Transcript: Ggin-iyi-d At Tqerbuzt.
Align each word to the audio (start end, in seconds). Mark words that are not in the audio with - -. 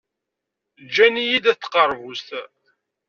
Ggin-iyi-d 0.85 1.45
At 1.51 1.57
Tqerbuzt. 1.61 2.29